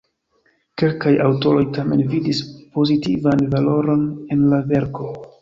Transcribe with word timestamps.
Kelkaj 0.81 1.11
aŭtoroj 1.25 1.61
tamen 1.75 2.01
vidis 2.13 2.41
pozitivan 2.79 3.45
valoron 3.53 4.09
en 4.39 4.43
la 4.57 4.65
verko. 4.75 5.13